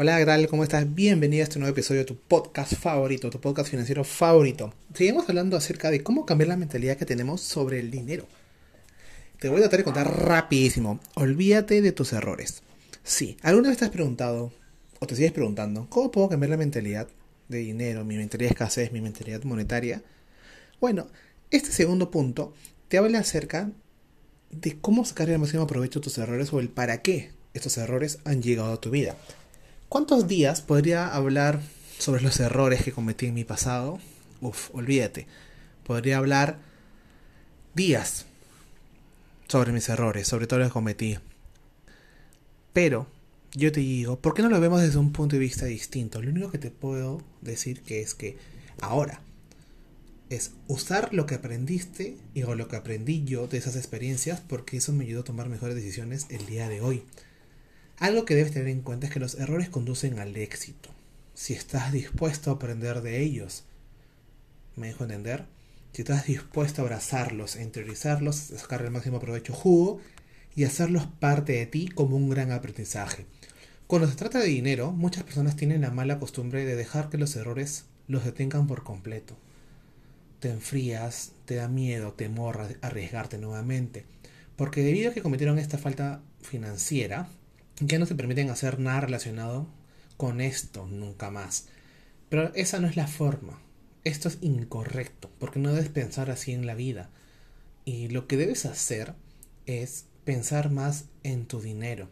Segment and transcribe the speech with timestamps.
[0.00, 0.46] Hola, ¿qué?
[0.46, 0.94] ¿Cómo estás?
[0.94, 4.72] Bienvenido a este nuevo episodio de tu podcast favorito, tu podcast financiero favorito.
[4.94, 8.24] Seguimos hablando acerca de cómo cambiar la mentalidad que tenemos sobre el dinero.
[9.40, 11.00] Te voy a tratar de contar rapidísimo.
[11.16, 12.62] Olvídate de tus errores.
[13.02, 14.52] Sí, ¿alguna vez te has preguntado
[15.00, 17.08] o te sigues preguntando cómo puedo cambiar la mentalidad
[17.48, 20.04] de dinero, mi mentalidad de escasez, mi mentalidad monetaria?
[20.80, 21.08] Bueno,
[21.50, 22.54] este segundo punto
[22.86, 23.72] te habla acerca
[24.52, 28.20] de cómo sacar el máximo provecho de tus errores o el para qué estos errores
[28.24, 29.16] han llegado a tu vida.
[29.88, 31.62] ¿Cuántos días podría hablar
[31.98, 33.98] sobre los errores que cometí en mi pasado?
[34.42, 35.26] Uf, olvídate.
[35.82, 36.58] Podría hablar
[37.74, 38.26] días
[39.46, 41.18] sobre mis errores, sobre todo los que cometí.
[42.74, 43.06] Pero
[43.52, 46.20] yo te digo, ¿por qué no lo vemos desde un punto de vista distinto?
[46.20, 48.36] Lo único que te puedo decir que es que
[48.82, 49.22] ahora
[50.28, 54.76] es usar lo que aprendiste y o lo que aprendí yo de esas experiencias porque
[54.76, 57.04] eso me ayudó a tomar mejores decisiones el día de hoy.
[57.98, 60.90] Algo que debes tener en cuenta es que los errores conducen al éxito.
[61.34, 63.64] Si estás dispuesto a aprender de ellos,
[64.76, 65.46] ¿me dejo entender?
[65.92, 70.00] Si estás dispuesto a abrazarlos, a interiorizarlos, sacar el máximo provecho jugo
[70.54, 73.26] y hacerlos parte de ti como un gran aprendizaje.
[73.88, 77.34] Cuando se trata de dinero, muchas personas tienen la mala costumbre de dejar que los
[77.34, 79.36] errores los detengan por completo.
[80.38, 84.04] Te enfrías, te da miedo, temor a arriesgarte nuevamente.
[84.54, 87.28] Porque debido a que cometieron esta falta financiera,
[87.80, 89.68] ya no se permiten hacer nada relacionado
[90.16, 91.68] con esto nunca más.
[92.28, 93.60] Pero esa no es la forma.
[94.04, 97.10] Esto es incorrecto, porque no debes pensar así en la vida.
[97.84, 99.14] Y lo que debes hacer
[99.66, 102.08] es pensar más en tu dinero.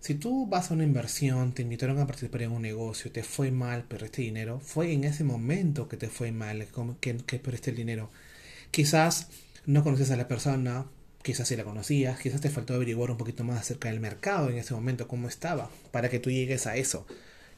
[0.00, 3.50] Si tú vas a una inversión, te invitaron a participar en un negocio, te fue
[3.50, 6.64] mal, perdiste dinero, fue en ese momento que te fue mal,
[7.00, 8.10] que, que perdiste el dinero.
[8.70, 9.28] Quizás
[9.64, 10.86] no conoces a la persona,
[11.26, 14.58] quizás si la conocías, quizás te faltó averiguar un poquito más acerca del mercado en
[14.58, 17.04] ese momento, cómo estaba, para que tú llegues a eso,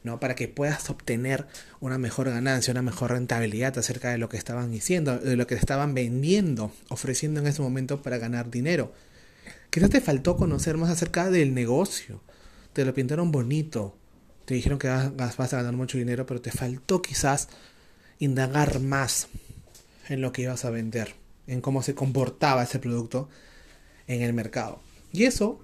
[0.03, 0.19] ¿no?
[0.19, 1.45] Para que puedas obtener
[1.79, 5.53] una mejor ganancia, una mejor rentabilidad acerca de lo que estaban diciendo, de lo que
[5.53, 8.91] estaban vendiendo, ofreciendo en ese momento para ganar dinero.
[9.69, 12.23] Quizás te faltó conocer más acerca del negocio,
[12.73, 13.95] te lo pintaron bonito,
[14.45, 17.49] te dijeron que vas a ganar mucho dinero, pero te faltó quizás
[18.17, 19.27] indagar más
[20.07, 21.13] en lo que ibas a vender,
[21.45, 23.29] en cómo se comportaba ese producto
[24.09, 24.81] en el mercado.
[25.13, 25.63] Y eso,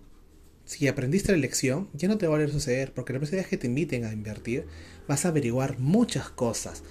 [0.63, 3.41] si aprendiste la lección, ya no te va a volver a suceder, porque la próxima
[3.41, 4.65] vez que te inviten a invertir,
[5.07, 6.83] vas a averiguar muchas cosas,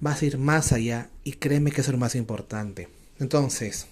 [0.00, 2.88] vas a ir más allá y créeme que eso es lo más importante.
[3.18, 3.86] Entonces,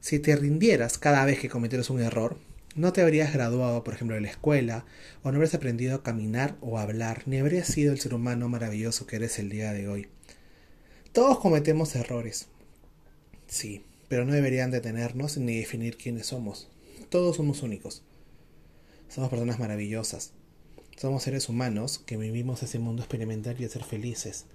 [0.00, 2.36] si te rindieras cada vez que cometieras un error,
[2.74, 4.84] no te habrías graduado, por ejemplo, de la escuela,
[5.22, 8.48] o no habrías aprendido a caminar o a hablar, ni habrías sido el ser humano
[8.48, 10.08] maravilloso que eres el día de hoy.
[11.12, 12.46] Todos cometemos errores.
[13.48, 16.66] Sí, pero no deberían detenernos ni definir quiénes somos.
[17.10, 18.02] Todos somos únicos.
[19.08, 20.32] Somos personas maravillosas.
[20.96, 24.46] Somos seres humanos que vivimos ese mundo experimental y a ser felices.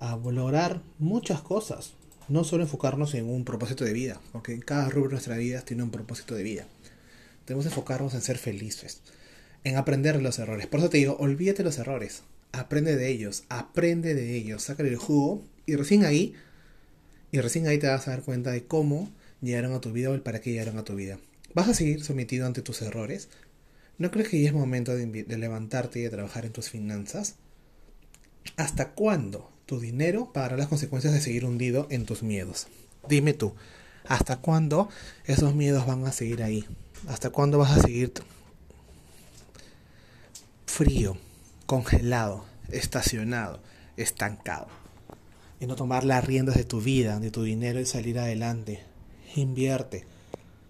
[0.00, 1.92] A lograr muchas cosas.
[2.28, 5.84] No solo enfocarnos en un propósito de vida, porque cada rubro de nuestra vida tiene
[5.84, 6.66] un propósito de vida.
[7.46, 9.02] Debemos enfocarnos en ser felices,
[9.62, 10.66] en aprender los errores.
[10.66, 12.24] Por eso te digo, olvídate los errores.
[12.50, 16.34] Aprende de ellos, aprende de ellos, sácale el jugo y recién ahí
[17.36, 19.10] y recién ahí te vas a dar cuenta de cómo
[19.42, 21.18] llegaron a tu vida o el para qué llegaron a tu vida.
[21.52, 23.28] ¿Vas a seguir sometido ante tus errores?
[23.98, 27.34] ¿No crees que ya es momento de, de levantarte y de trabajar en tus finanzas?
[28.56, 32.68] ¿Hasta cuándo tu dinero pagará las consecuencias de seguir hundido en tus miedos?
[33.06, 33.54] Dime tú,
[34.06, 34.88] ¿hasta cuándo
[35.26, 36.64] esos miedos van a seguir ahí?
[37.06, 38.14] ¿Hasta cuándo vas a seguir
[40.64, 41.18] frío,
[41.66, 43.60] congelado, estacionado,
[43.98, 44.85] estancado?
[45.60, 48.82] Y no tomar las riendas de tu vida, de tu dinero y salir adelante.
[49.34, 50.04] Invierte.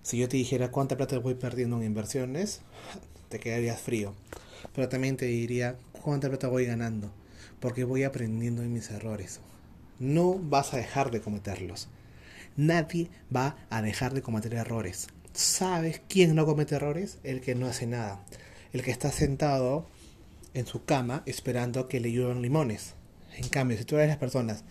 [0.03, 2.61] Si yo te dijera cuánta plata voy perdiendo en inversiones,
[3.29, 4.15] te quedarías frío.
[4.75, 7.11] Pero también te diría cuánta plata voy ganando,
[7.61, 9.41] porque voy aprendiendo en mis errores.
[9.99, 11.89] No vas a dejar de cometerlos.
[12.57, 15.09] Nadie va a dejar de cometer errores.
[15.33, 17.19] ¿Sabes quién no comete errores?
[17.23, 18.25] El que no hace nada.
[18.73, 19.87] El que está sentado
[20.55, 22.94] en su cama esperando que le lluevan limones.
[23.37, 24.65] En cambio, si tú eres las personas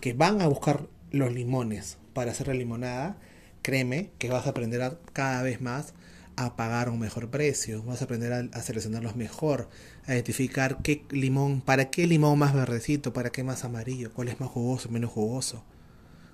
[0.00, 3.16] que van a buscar los limones para hacer la limonada,
[3.62, 5.92] créeme que vas a aprender a, cada vez más
[6.36, 9.68] a pagar un mejor precio, vas a aprender a, seleccionarlos mejor,
[10.06, 14.38] a identificar qué limón, para qué limón más verdecito, para qué más amarillo, cuál es
[14.38, 15.64] más jugoso, menos jugoso,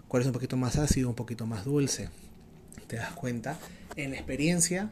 [0.08, 2.10] cuál es un poquito más ácido, un poquito más dulce.
[2.88, 3.58] ¿Te das cuenta?
[3.94, 4.90] En la experiencia,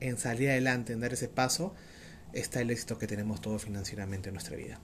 [0.00, 1.74] en salir adelante, en dar ese paso,
[2.34, 4.80] está el éxito que tenemos todos financieramente en nuestra vida.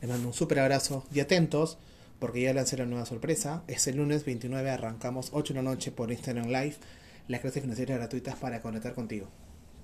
[0.00, 1.78] Les mando un súper abrazo y atentos
[2.18, 3.64] porque ya lancé la nueva sorpresa.
[3.66, 6.76] Este lunes 29 arrancamos 8 de la noche por Instagram Live
[7.28, 9.28] las clases financieras gratuitas para conectar contigo.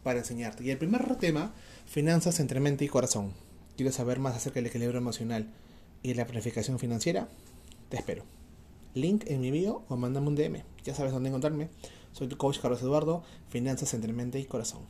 [0.03, 0.63] para enseñarte.
[0.63, 1.53] Y el primer tema,
[1.85, 3.33] finanzas entre mente y corazón.
[3.77, 5.49] ¿Quieres saber más acerca del equilibrio emocional
[6.03, 7.29] y la planificación financiera?
[7.89, 8.25] Te espero.
[8.95, 10.63] Link en mi bio o mándame un DM.
[10.85, 11.71] Ya sabes dónde encontrarme.
[12.13, 14.83] Soy tu coach Carlos Eduardo, Finanzas entre mente y corazón.